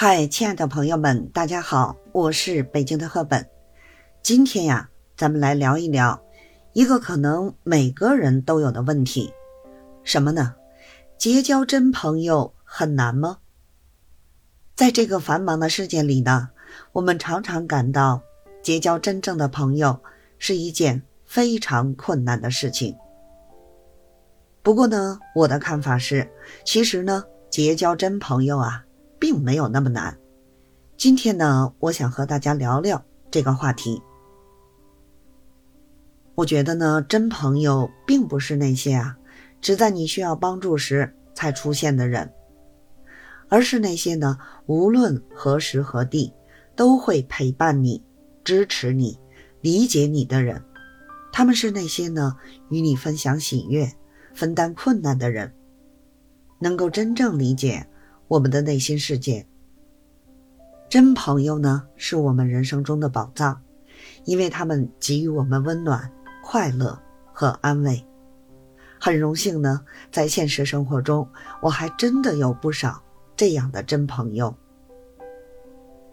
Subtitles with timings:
[0.00, 3.44] 嗨，亲爱的朋友们，大家好，我是北京的赫本。
[4.22, 6.22] 今天呀，咱们来聊一聊
[6.72, 9.34] 一个可能每个人都有的问题，
[10.04, 10.54] 什么呢？
[11.18, 13.38] 结交真朋友很难吗？
[14.76, 16.50] 在这个繁忙的世界里呢，
[16.92, 18.22] 我们常常感到
[18.62, 19.98] 结交真正的朋友
[20.38, 22.94] 是一件非常困难的事情。
[24.62, 26.30] 不过呢，我的看法是，
[26.64, 28.84] 其实呢，结交真朋友啊。
[29.18, 30.18] 并没有那么难。
[30.96, 34.02] 今天呢，我想和大家聊聊这个话题。
[36.34, 39.16] 我觉得呢，真朋友并不是那些啊，
[39.60, 42.32] 只在你需要帮助时才出现的人，
[43.48, 46.32] 而是那些呢，无论何时何地
[46.76, 48.02] 都会陪伴你、
[48.44, 49.18] 支持你、
[49.60, 50.62] 理解你的人。
[51.32, 52.36] 他们是那些呢，
[52.70, 53.92] 与你分享喜悦、
[54.34, 55.52] 分担困难的人，
[56.60, 57.86] 能够真正理解。
[58.28, 59.46] 我们的内心世界，
[60.90, 63.58] 真朋友呢，是我们人生中的宝藏，
[64.26, 66.12] 因为他们给予我们温暖、
[66.44, 67.00] 快乐
[67.32, 68.04] 和安慰。
[69.00, 69.80] 很荣幸呢，
[70.12, 71.26] 在现实生活中，
[71.62, 73.02] 我还真的有不少
[73.34, 74.54] 这样的真朋友。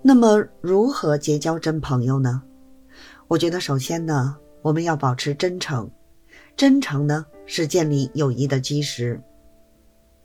[0.00, 2.40] 那么，如何结交真朋友呢？
[3.26, 5.90] 我觉得，首先呢，我们要保持真诚，
[6.56, 9.20] 真诚呢，是建立友谊的基石。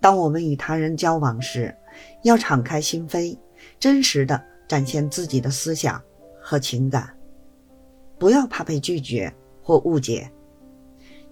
[0.00, 1.74] 当我们与他人交往时，
[2.22, 3.36] 要敞开心扉，
[3.80, 6.00] 真实的展现自己的思想
[6.40, 7.16] 和情感，
[8.18, 10.30] 不要怕被拒绝或误解，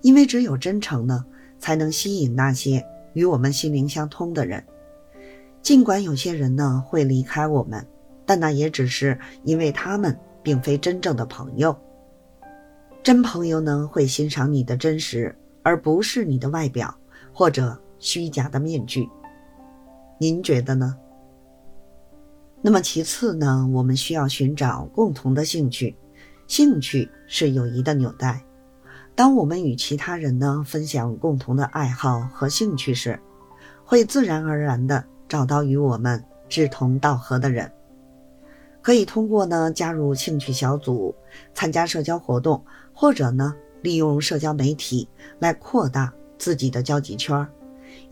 [0.00, 1.24] 因为只有真诚呢，
[1.58, 4.64] 才能吸引那些与我们心灵相通的人。
[5.62, 7.86] 尽管有些人呢会离开我们，
[8.26, 11.76] 但那也只是因为他们并非真正的朋友。
[13.02, 16.92] 真朋友呢会欣赏你的真实，而不是你的外表
[17.32, 17.78] 或者。
[18.04, 19.08] 虚假的面具，
[20.18, 20.94] 您觉得呢？
[22.60, 23.66] 那么其次呢？
[23.72, 25.96] 我们需要寻找共同的兴趣，
[26.46, 28.44] 兴趣是友谊的纽带。
[29.14, 33.18] 当我们与其他人呢分享共同的爱好和兴趣时，
[33.86, 37.72] 会自然而然的找到与我们志同道合的人。
[38.82, 41.14] 可以通过呢加入兴趣小组，
[41.54, 47.48] 参加社交活动，或者呢利用社交媒体来扩大自己的交际圈儿。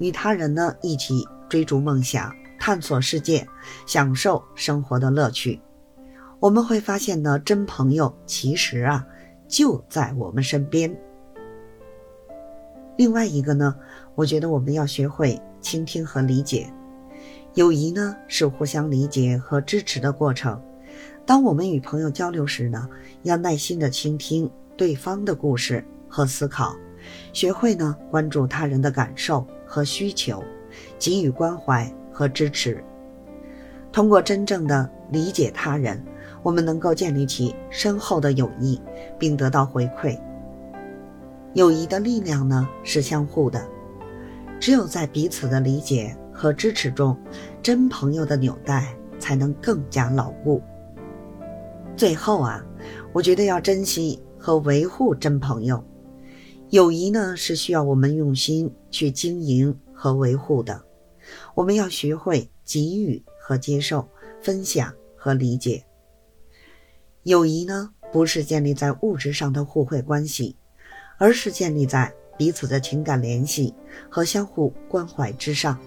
[0.02, 3.46] 与他人呢一起追逐梦想，探索世界，
[3.86, 5.60] 享受生活的乐趣。
[6.40, 9.06] 我们会发现呢，真朋友其实啊
[9.46, 10.92] 就在我们身边。
[12.96, 13.76] 另外一个呢，
[14.16, 16.68] 我觉得我们要学会倾听和理解。
[17.54, 20.60] 友谊呢是互相理解和支持的过程。
[21.24, 22.88] 当我们与朋友交流时呢，
[23.22, 26.74] 要耐心的倾听对方的故事和思考，
[27.32, 29.46] 学会呢关注他人的感受。
[29.72, 30.44] 和需求，
[30.98, 32.84] 给予关怀和支持。
[33.90, 36.04] 通过真正的理解他人，
[36.42, 38.78] 我们能够建立起深厚的友谊，
[39.18, 40.20] 并得到回馈。
[41.54, 43.66] 友谊的力量呢是相互的，
[44.60, 47.16] 只有在彼此的理解和支持中，
[47.62, 50.60] 真朋友的纽带才能更加牢固。
[51.96, 52.62] 最后啊，
[53.14, 55.82] 我觉得要珍惜和维护真朋友。
[56.72, 60.82] 友谊呢，是需要我们用心去经营和维护的。
[61.54, 64.08] 我们要学会给予和接受，
[64.40, 65.84] 分享和理解。
[67.24, 70.56] 友谊呢，不是建立在物质上的互惠关系，
[71.18, 73.74] 而是建立在彼此的情感联系
[74.08, 75.78] 和相互关怀之上。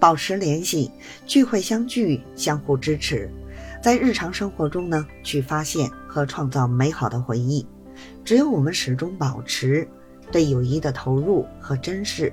[0.00, 0.90] 保持联系，
[1.24, 3.30] 聚会相聚，相互支持，
[3.80, 7.64] 在日常生活中呢，去发现和创造美好的回忆。
[8.24, 9.86] 只有我们始终保持
[10.30, 12.32] 对友谊的投入和珍视，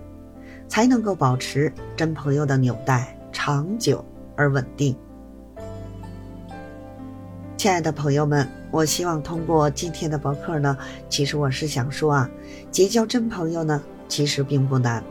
[0.68, 4.04] 才能够保持真朋友的纽带长久
[4.36, 4.96] 而稳定。
[7.58, 10.78] 亲爱的朋友们，我希望通过今天的博客呢，
[11.10, 12.30] 其实我是想说啊，
[12.70, 15.04] 结交真朋友呢，其实并不难，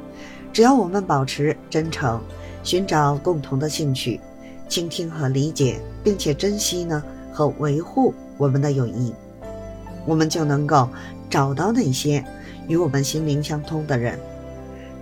[0.53, 2.21] 只要我们保持真诚，
[2.63, 4.21] 寻找共同的兴趣，
[4.69, 7.03] 倾听和理解，并且珍惜呢
[7.33, 9.13] 和维护我们的友谊。
[10.07, 10.89] 我们就能够
[11.29, 12.25] 找到那些
[12.69, 14.19] 与我们心灵相通的人。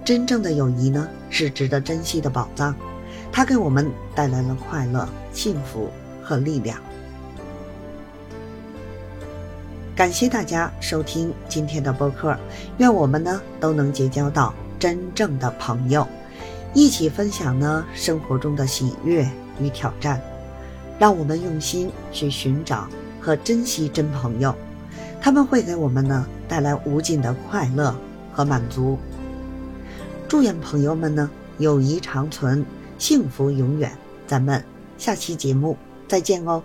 [0.05, 2.75] 真正的友谊呢，是值得珍惜的宝藏，
[3.31, 5.89] 它给我们带来了快乐、幸福
[6.23, 6.79] 和力量。
[9.95, 12.37] 感谢大家收听今天的播客，
[12.79, 16.07] 愿我们呢都能结交到真正的朋友，
[16.75, 19.29] 一起分享呢生活中的喜悦
[19.61, 20.21] 与挑战。
[20.99, 22.89] 让我们用心去寻找
[23.21, 24.55] 和珍惜真朋友。
[25.23, 27.95] 他们会给我们呢带来无尽的快乐
[28.33, 28.99] 和满足。
[30.29, 32.65] 祝愿朋友们呢友谊长存，
[32.99, 33.93] 幸福永远。
[34.27, 34.63] 咱们
[34.99, 35.77] 下期节目
[36.09, 36.63] 再见哦。